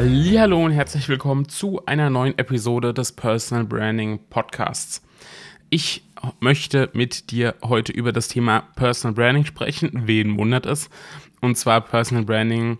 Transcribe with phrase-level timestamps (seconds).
[0.00, 5.02] Hallo und herzlich willkommen zu einer neuen Episode des Personal Branding Podcasts.
[5.70, 6.04] Ich
[6.38, 9.90] möchte mit dir heute über das Thema Personal Branding sprechen.
[9.92, 10.88] Wen wundert es?
[11.40, 12.78] Und zwar Personal Branding,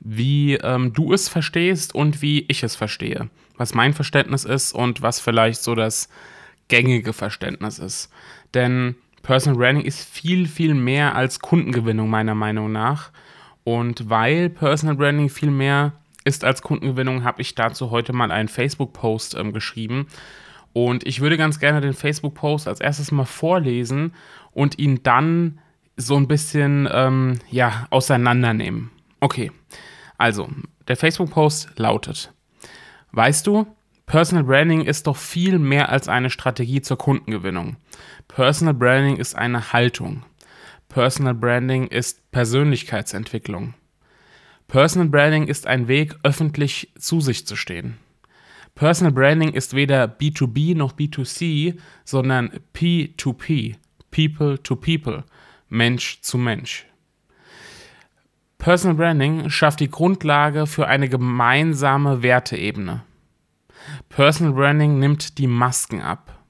[0.00, 3.30] wie ähm, du es verstehst und wie ich es verstehe.
[3.56, 6.10] Was mein Verständnis ist und was vielleicht so das
[6.68, 8.12] gängige Verständnis ist.
[8.52, 13.10] Denn Personal Branding ist viel, viel mehr als Kundengewinnung meiner Meinung nach.
[13.64, 15.94] Und weil Personal Branding viel mehr
[16.28, 20.06] ist als Kundengewinnung, habe ich dazu heute mal einen Facebook-Post ähm, geschrieben.
[20.72, 24.12] Und ich würde ganz gerne den Facebook-Post als erstes mal vorlesen
[24.52, 25.58] und ihn dann
[25.96, 28.90] so ein bisschen ähm, ja, auseinandernehmen.
[29.20, 29.50] Okay,
[30.18, 30.48] also
[30.86, 32.32] der Facebook-Post lautet:
[33.10, 33.66] Weißt du,
[34.06, 37.76] Personal Branding ist doch viel mehr als eine Strategie zur Kundengewinnung.
[38.28, 40.22] Personal Branding ist eine Haltung.
[40.88, 43.74] Personal Branding ist Persönlichkeitsentwicklung.
[44.68, 47.96] Personal Branding ist ein Weg, öffentlich zu sich zu stehen.
[48.74, 53.76] Personal Branding ist weder B2B noch B2C, sondern P2P,
[54.10, 55.24] People to People,
[55.70, 56.86] Mensch zu Mensch.
[58.58, 63.04] Personal Branding schafft die Grundlage für eine gemeinsame Werteebene.
[64.10, 66.44] Personal Branding nimmt die Masken ab.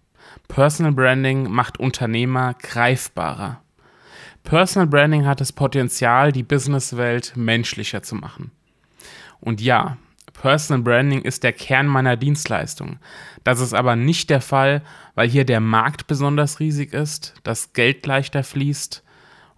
[0.48, 3.62] Personal Branding macht Unternehmer greifbarer.
[4.48, 8.50] Personal Branding hat das Potenzial, die Businesswelt menschlicher zu machen.
[9.40, 9.98] Und ja,
[10.32, 12.98] Personal Branding ist der Kern meiner Dienstleistung.
[13.44, 14.80] Das ist aber nicht der Fall,
[15.14, 19.04] weil hier der Markt besonders riesig ist, das Geld leichter fließt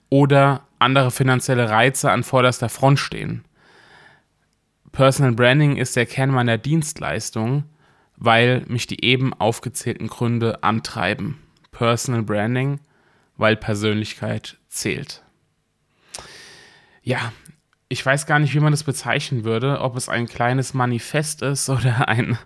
[0.08, 3.44] oder andere finanzielle Reize an vorderster Front stehen.
[4.90, 7.62] Personal Branding ist der Kern meiner Dienstleistung,
[8.16, 11.38] weil mich die eben aufgezählten Gründe antreiben.
[11.70, 12.80] Personal Branding
[13.40, 15.22] weil Persönlichkeit zählt.
[17.02, 17.32] Ja,
[17.88, 21.68] ich weiß gar nicht, wie man das bezeichnen würde, ob es ein kleines Manifest ist
[21.70, 22.38] oder ein,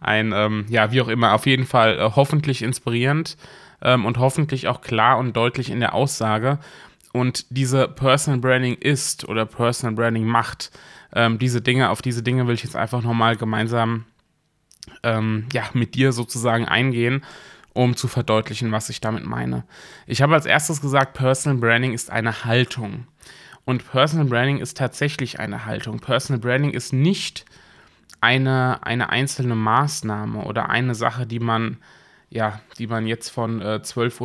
[0.00, 3.36] ein ähm, ja, wie auch immer, auf jeden Fall äh, hoffentlich inspirierend
[3.80, 6.58] ähm, und hoffentlich auch klar und deutlich in der Aussage.
[7.12, 10.70] Und diese Personal Branding ist oder Personal Branding macht
[11.14, 14.04] ähm, diese Dinge, auf diese Dinge will ich jetzt einfach nochmal gemeinsam
[15.02, 17.22] ähm, ja, mit dir sozusagen eingehen
[17.72, 19.64] um zu verdeutlichen, was ich damit meine.
[20.06, 23.06] Ich habe als erstes gesagt, Personal Branding ist eine Haltung.
[23.64, 26.00] Und Personal Branding ist tatsächlich eine Haltung.
[26.00, 27.44] Personal Branding ist nicht
[28.20, 31.78] eine, eine einzelne Maßnahme oder eine Sache, die man,
[32.30, 34.20] ja, die man jetzt von äh, 12.30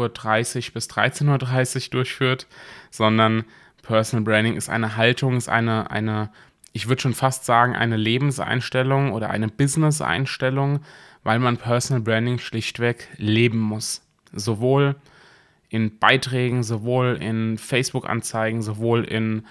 [0.67, 2.47] Uhr bis 13.30 Uhr durchführt,
[2.89, 3.45] sondern
[3.83, 6.31] Personal Branding ist eine Haltung, ist eine, eine
[6.73, 10.81] ich würde schon fast sagen, eine Lebenseinstellung oder eine Business-Einstellung,
[11.25, 14.01] weil man Personal Branding schlichtweg leben muss.
[14.31, 14.95] Sowohl
[15.69, 19.45] in Beiträgen, sowohl in Facebook-Anzeigen, sowohl in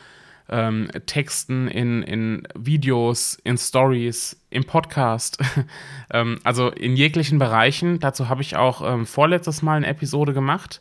[0.48, 5.42] ähm, Texten, in, in Videos, in Stories, im Podcast.
[6.12, 7.98] ähm, also in jeglichen Bereichen.
[7.98, 10.80] Dazu habe ich auch ähm, vorletztes Mal eine Episode gemacht.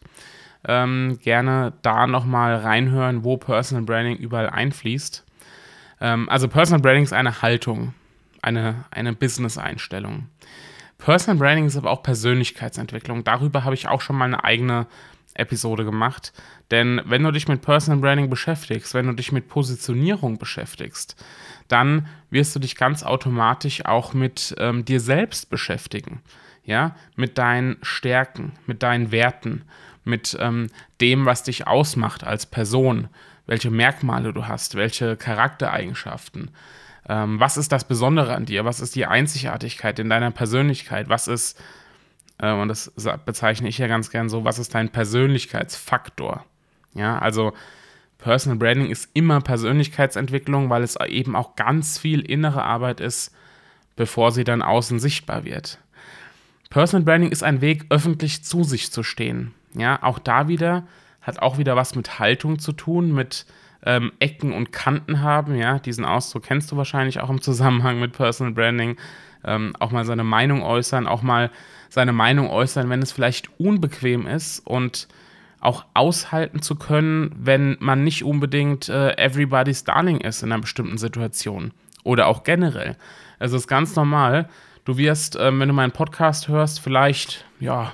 [0.66, 5.25] Ähm, gerne da nochmal reinhören, wo Personal Branding überall einfließt.
[6.02, 7.96] Ähm, also Personal Branding ist eine Haltung,
[8.44, 10.28] eine, eine Business-Einstellung.
[11.03, 13.25] Personal Branding ist aber auch Persönlichkeitsentwicklung.
[13.25, 14.88] Darüber habe ich auch schon mal eine eigene
[15.34, 16.31] Episode gemacht.
[16.72, 21.22] Denn wenn du dich mit Personal Branding beschäftigst, wenn du dich mit Positionierung beschäftigst,
[21.68, 26.22] dann wirst du dich ganz automatisch auch mit ähm, dir selbst beschäftigen.
[26.63, 29.63] Ja, mit deinen Stärken, mit deinen Werten,
[30.06, 30.69] mit ähm,
[31.02, 33.09] dem, was dich ausmacht als Person,
[33.46, 36.51] welche Merkmale du hast, welche Charaktereigenschaften.
[37.07, 38.65] Ähm, was ist das Besondere an dir?
[38.65, 41.09] Was ist die Einzigartigkeit in deiner Persönlichkeit?
[41.09, 41.61] Was ist,
[42.38, 42.94] äh, und das
[43.25, 46.45] bezeichne ich ja ganz gern so, was ist dein Persönlichkeitsfaktor?
[46.94, 47.53] Ja, also
[48.17, 53.35] Personal Branding ist immer Persönlichkeitsentwicklung, weil es eben auch ganz viel innere Arbeit ist,
[53.95, 55.79] bevor sie dann außen sichtbar wird.
[56.69, 59.53] Personal Branding ist ein Weg, öffentlich zu sich zu stehen.
[59.75, 60.88] Ja, auch da wieder
[61.21, 63.45] hat auch wieder was mit Haltung zu tun, mit
[63.85, 65.56] ähm, Ecken und Kanten haben.
[65.56, 68.97] Ja, diesen Ausdruck kennst du wahrscheinlich auch im Zusammenhang mit Personal Branding.
[69.45, 71.51] Ähm, auch mal seine Meinung äußern, auch mal
[71.89, 75.07] seine Meinung äußern, wenn es vielleicht unbequem ist und
[75.59, 80.97] auch aushalten zu können, wenn man nicht unbedingt äh, everybody's darling ist in einer bestimmten
[80.97, 81.71] Situation.
[82.03, 82.97] oder auch generell.
[83.39, 84.50] Es ist ganz normal.
[84.86, 87.94] Du wirst, ähm, wenn du meinen Podcast hörst, vielleicht, ja,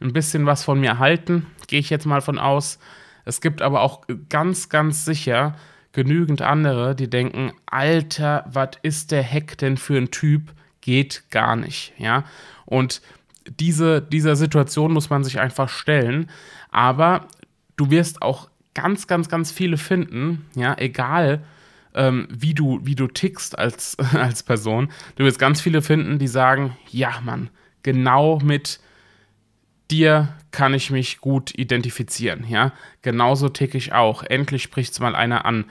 [0.00, 2.78] ein bisschen was von mir halten, gehe ich jetzt mal von aus.
[3.28, 5.54] Es gibt aber auch ganz, ganz sicher
[5.92, 10.54] genügend andere, die denken, Alter, was ist der Heck denn für ein Typ?
[10.80, 12.24] Geht gar nicht, ja.
[12.64, 13.02] Und
[13.60, 16.30] diese, dieser Situation muss man sich einfach stellen.
[16.70, 17.28] Aber
[17.76, 21.42] du wirst auch ganz, ganz, ganz viele finden, ja, egal
[21.94, 24.90] ähm, wie, du, wie du tickst als, als Person.
[25.16, 27.50] Du wirst ganz viele finden, die sagen, ja, Mann,
[27.82, 28.80] genau mit
[29.90, 32.72] dir kann ich mich gut identifizieren, ja.
[33.02, 34.22] Genauso ticke ich auch.
[34.22, 35.64] Endlich spricht es mal einer an.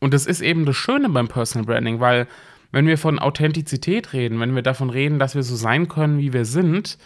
[0.00, 2.26] Und das ist eben das Schöne beim Personal Branding, weil
[2.72, 6.32] wenn wir von Authentizität reden, wenn wir davon reden, dass wir so sein können, wie
[6.32, 6.98] wir sind,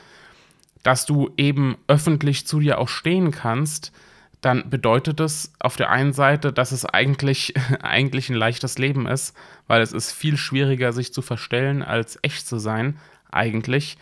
[0.83, 3.93] dass du eben öffentlich zu dir auch stehen kannst,
[4.41, 9.37] dann bedeutet es auf der einen Seite, dass es eigentlich, eigentlich ein leichtes Leben ist,
[9.67, 12.99] weil es ist viel schwieriger, sich zu verstellen, als echt zu sein,
[13.31, 13.99] eigentlich.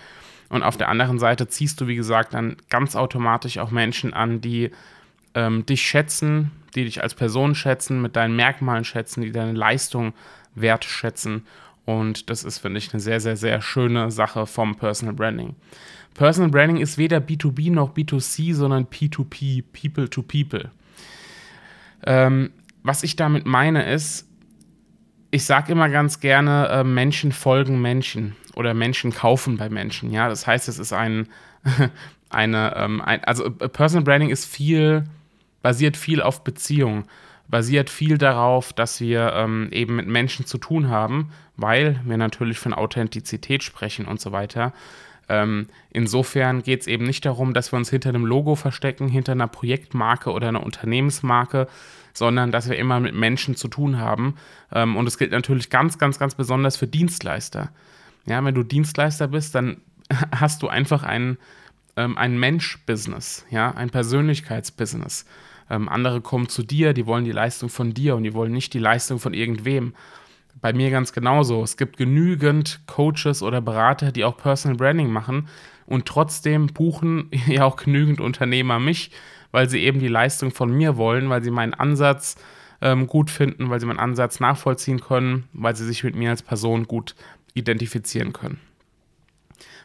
[0.49, 4.41] Und auf der anderen Seite ziehst du, wie gesagt, dann ganz automatisch auch Menschen an,
[4.41, 4.71] die
[5.35, 10.13] ähm, dich schätzen, die dich als Person schätzen, mit deinen Merkmalen schätzen, die deine Leistung
[10.55, 11.47] wertschätzen.
[11.85, 15.55] Und das ist, finde ich, eine sehr, sehr, sehr schöne Sache vom Personal Branding.
[16.15, 20.71] Personal Branding ist weder B2B noch B2C, sondern P2P, People to People.
[22.05, 22.51] Ähm,
[22.83, 24.27] was ich damit meine ist,
[25.31, 30.11] ich sage immer ganz gerne, äh, Menschen folgen Menschen oder Menschen kaufen bei Menschen.
[30.11, 31.29] Ja, das heißt, es ist ein,
[32.31, 35.05] eine, ähm, ein, also äh, Personal Branding ist viel,
[35.62, 37.05] basiert viel auf Beziehungen,
[37.49, 42.58] basiert viel darauf, dass wir ähm, eben mit Menschen zu tun haben, weil wir natürlich
[42.58, 44.73] von Authentizität sprechen und so weiter.
[45.29, 49.32] Ähm, insofern geht es eben nicht darum, dass wir uns hinter einem Logo verstecken, hinter
[49.32, 51.69] einer Projektmarke oder einer Unternehmensmarke,
[52.14, 54.37] sondern dass wir immer mit Menschen zu tun haben.
[54.73, 57.70] Ähm, und es gilt natürlich ganz, ganz, ganz besonders für Dienstleister.
[58.26, 59.78] Ja, wenn du Dienstleister bist, dann
[60.34, 61.38] hast du einfach ein,
[61.96, 65.25] ähm, ein Mensch-Business, ja, ein Persönlichkeitsbusiness.
[65.69, 68.73] Ähm, andere kommen zu dir, die wollen die Leistung von dir und die wollen nicht
[68.75, 69.94] die Leistung von irgendwem
[70.61, 71.62] bei mir ganz genauso.
[71.62, 75.49] Es gibt genügend Coaches oder Berater, die auch Personal Branding machen
[75.87, 79.11] und trotzdem buchen ja auch genügend Unternehmer mich,
[79.52, 82.37] weil sie eben die Leistung von mir wollen, weil sie meinen Ansatz
[82.81, 86.43] ähm, gut finden, weil sie meinen Ansatz nachvollziehen können, weil sie sich mit mir als
[86.43, 87.14] Person gut
[87.56, 88.61] identifizieren können.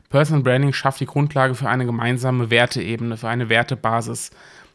[0.10, 4.32] Personal Branding schafft die Grundlage für eine gemeinsame Werteebene, für eine Wertebasis,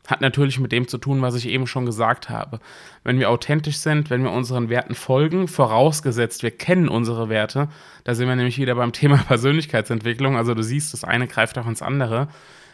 [0.06, 2.60] hat natürlich mit dem zu tun, was ich eben schon gesagt habe.
[3.04, 7.68] Wenn wir authentisch sind, wenn wir unseren Werten folgen, vorausgesetzt wir kennen unsere Werte,
[8.04, 11.66] da sind wir nämlich wieder beim Thema Persönlichkeitsentwicklung, also du siehst, das eine greift auch
[11.66, 12.28] ins andere,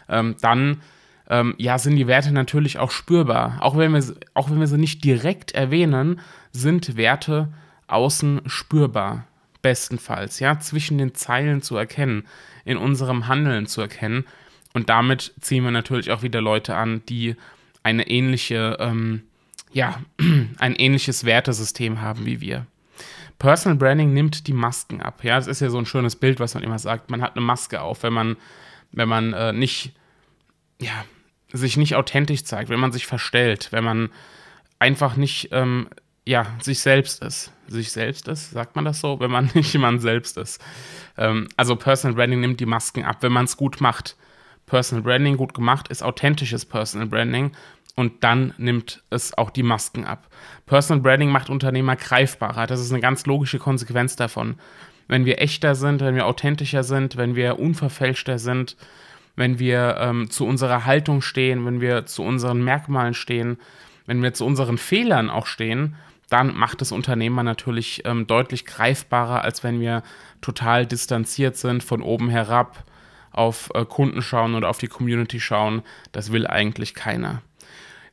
[0.08, 0.82] ähm, dann
[1.28, 3.56] ähm, ja, sind die Werte natürlich auch spürbar.
[3.60, 4.02] Auch wenn, wir,
[4.34, 6.20] auch wenn wir sie nicht direkt erwähnen,
[6.52, 7.48] sind Werte
[7.86, 9.26] außen spürbar.
[9.62, 12.26] Bestenfalls, ja, zwischen den Zeilen zu erkennen,
[12.64, 14.24] in unserem Handeln zu erkennen.
[14.74, 17.36] Und damit ziehen wir natürlich auch wieder Leute an, die
[17.82, 19.22] eine ähnliche, ähm,
[19.72, 20.00] ja,
[20.58, 22.66] ein ähnliches Wertesystem haben wie wir.
[23.38, 25.24] Personal Branding nimmt die Masken ab.
[25.24, 27.10] Ja, das ist ja so ein schönes Bild, was man immer sagt.
[27.10, 28.36] Man hat eine Maske auf, wenn man,
[28.92, 29.92] wenn man äh, nicht,
[30.80, 31.04] ja,
[31.52, 34.10] sich nicht authentisch zeigt, wenn man sich verstellt, wenn man
[34.78, 35.88] einfach nicht, ähm,
[36.24, 37.52] ja, sich selbst ist.
[37.68, 40.62] Sich selbst ist, sagt man das so, wenn man nicht man selbst ist.
[41.16, 44.16] Ähm, also Personal Branding nimmt die Masken ab, wenn man es gut macht.
[44.66, 47.52] Personal Branding gut gemacht ist authentisches Personal Branding
[47.94, 50.28] und dann nimmt es auch die Masken ab.
[50.66, 52.66] Personal Branding macht Unternehmer greifbarer.
[52.66, 54.56] Das ist eine ganz logische Konsequenz davon.
[55.08, 58.76] Wenn wir echter sind, wenn wir authentischer sind, wenn wir unverfälschter sind,
[59.36, 63.58] wenn wir ähm, zu unserer Haltung stehen, wenn wir zu unseren Merkmalen stehen,
[64.06, 65.96] wenn wir zu unseren Fehlern auch stehen,
[66.32, 70.02] dann macht es Unternehmer natürlich ähm, deutlich greifbarer, als wenn wir
[70.40, 72.84] total distanziert sind, von oben herab,
[73.30, 75.82] auf äh, Kunden schauen oder auf die Community schauen.
[76.12, 77.42] Das will eigentlich keiner.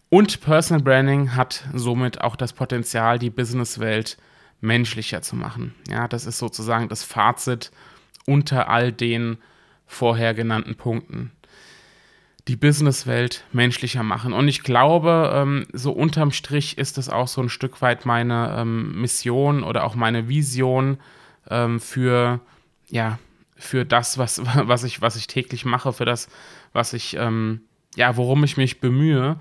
[0.10, 4.18] Und Personal Branding hat somit auch das Potenzial, die Businesswelt
[4.60, 5.76] menschlicher zu machen.
[5.88, 7.72] Ja, das ist sozusagen das Fazit
[8.26, 9.38] unter all den
[9.86, 11.32] vorher genannten Punkten.
[12.50, 14.34] Die Businesswelt menschlicher machen.
[14.34, 18.56] Und ich glaube, ähm, so unterm Strich ist das auch so ein Stück weit meine
[18.58, 20.98] ähm, Mission oder auch meine Vision
[21.50, 22.42] ähm, für
[22.90, 23.20] ja,
[23.56, 26.28] für das, was, was, ich, was ich täglich mache, für das,
[26.74, 27.62] was ich, ähm,
[27.96, 29.38] ja, worum ich mich bemühe.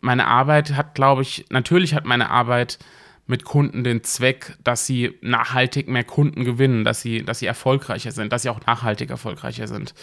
[0.00, 2.78] Meine Arbeit hat, glaube ich, natürlich hat meine Arbeit
[3.26, 8.12] mit Kunden den Zweck, dass sie nachhaltig mehr Kunden gewinnen, dass sie, dass sie erfolgreicher
[8.12, 9.94] sind, dass sie auch nachhaltig erfolgreicher sind.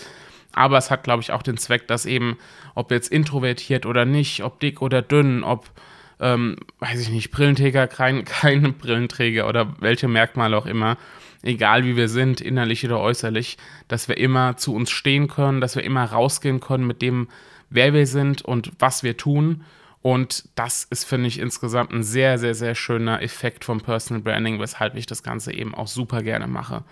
[0.53, 2.38] Aber es hat, glaube ich, auch den Zweck, dass eben,
[2.75, 5.69] ob jetzt introvertiert oder nicht, ob dick oder dünn, ob
[6.19, 10.98] ähm, weiß ich nicht, Brillenträger, kein, keine Brillenträger oder welche Merkmale auch immer,
[11.41, 13.57] egal wie wir sind, innerlich oder äußerlich,
[13.88, 17.27] dass wir immer zu uns stehen können, dass wir immer rausgehen können mit dem,
[17.69, 19.65] wer wir sind und was wir tun.
[20.01, 24.60] Und das ist, finde ich, insgesamt ein sehr, sehr, sehr schöner Effekt vom Personal Branding,
[24.60, 26.83] weshalb ich das Ganze eben auch super gerne mache.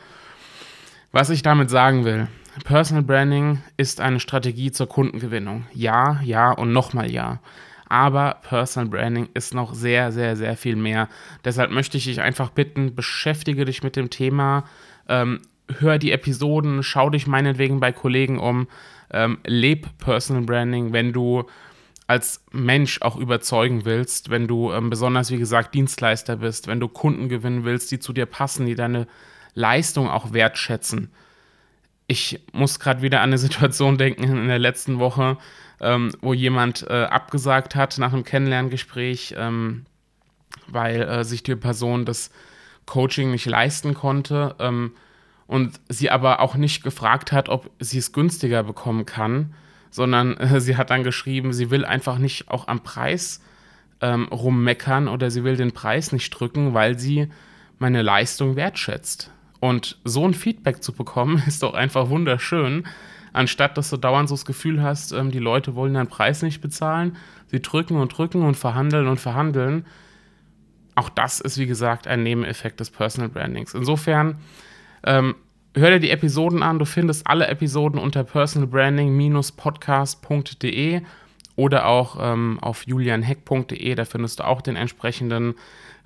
[1.12, 2.28] Was ich damit sagen will,
[2.64, 5.66] Personal Branding ist eine Strategie zur Kundengewinnung.
[5.74, 7.40] Ja, ja und nochmal ja.
[7.88, 11.10] Aber Personal Branding ist noch sehr, sehr, sehr viel mehr.
[11.44, 14.64] Deshalb möchte ich dich einfach bitten, beschäftige dich mit dem Thema,
[15.10, 15.42] ähm,
[15.80, 18.68] hör die Episoden, schau dich meinetwegen bei Kollegen um,
[19.12, 21.44] ähm, leb Personal Branding, wenn du
[22.08, 26.88] als Mensch auch überzeugen willst, wenn du ähm, besonders, wie gesagt, Dienstleister bist, wenn du
[26.88, 29.08] Kunden gewinnen willst, die zu dir passen, die deine
[29.54, 31.12] Leistung auch wertschätzen.
[32.08, 35.38] Ich muss gerade wieder an eine Situation denken in der letzten Woche,
[35.80, 39.86] ähm, wo jemand äh, abgesagt hat nach einem Kennenlerngespräch, ähm,
[40.68, 42.32] weil äh, sich die Person das
[42.86, 44.94] Coaching nicht leisten konnte ähm,
[45.48, 49.54] und sie aber auch nicht gefragt hat, ob sie es günstiger bekommen kann,
[49.90, 53.42] sondern äh, sie hat dann geschrieben, sie will einfach nicht auch am Preis
[54.02, 57.30] ähm, rummeckern oder sie will den Preis nicht drücken, weil sie
[57.80, 59.32] meine Leistung wertschätzt.
[59.62, 62.86] Und so ein Feedback zu bekommen, ist doch einfach wunderschön,
[63.32, 66.60] anstatt dass du dauernd so das Gefühl hast, ähm, die Leute wollen deinen Preis nicht
[66.60, 67.16] bezahlen,
[67.48, 69.86] sie drücken und drücken und verhandeln und verhandeln.
[70.96, 73.74] Auch das ist, wie gesagt, ein Nebeneffekt des Personal Brandings.
[73.74, 74.40] Insofern,
[75.06, 75.36] ähm,
[75.76, 76.80] hör dir die Episoden an.
[76.80, 81.02] Du findest alle Episoden unter personalbranding-podcast.de
[81.56, 83.96] oder auch ähm, auf julianheck.de.
[83.96, 85.54] Da findest du auch den entsprechenden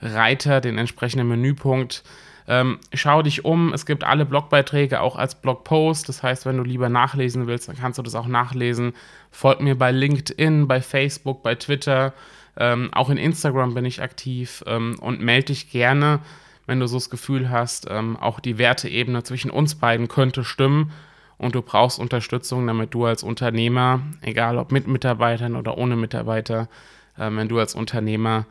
[0.01, 2.03] Reiter, den entsprechenden Menüpunkt.
[2.47, 6.07] Ähm, schau dich um, es gibt alle Blogbeiträge auch als Blogpost.
[6.09, 8.93] Das heißt, wenn du lieber nachlesen willst, dann kannst du das auch nachlesen.
[9.31, 12.13] Folg mir bei LinkedIn, bei Facebook, bei Twitter.
[12.57, 16.19] Ähm, auch in Instagram bin ich aktiv ähm, und melde dich gerne,
[16.67, 20.91] wenn du so das Gefühl hast, ähm, auch die Werteebene zwischen uns beiden könnte stimmen
[21.37, 26.69] und du brauchst Unterstützung, damit du als Unternehmer, egal ob mit Mitarbeitern oder ohne Mitarbeiter,
[27.17, 28.45] äh, wenn du als Unternehmer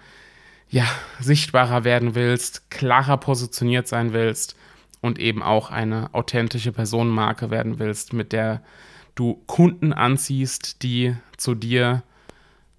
[0.70, 0.84] ja,
[1.20, 4.56] sichtbarer werden willst, klarer positioniert sein willst
[5.00, 8.62] und eben auch eine authentische Personenmarke werden willst, mit der
[9.14, 12.02] du Kunden anziehst, die zu dir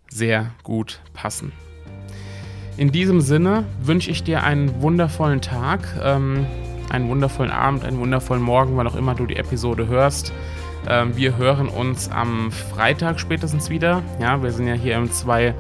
[0.09, 1.51] sehr gut passen.
[2.77, 6.45] In diesem Sinne wünsche ich dir einen wundervollen Tag, ähm,
[6.89, 10.33] einen wundervollen Abend, einen wundervollen Morgen, wann auch immer du die Episode hörst.
[10.87, 14.03] Ähm, wir hören uns am Freitag spätestens wieder.
[14.19, 15.55] Ja, wir sind ja hier im zwei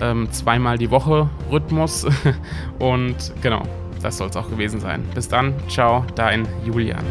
[0.00, 2.06] ähm, zweimal die Woche Rhythmus.
[2.78, 3.62] Und genau,
[4.02, 5.04] das soll es auch gewesen sein.
[5.14, 7.04] Bis dann, ciao, dein Julian.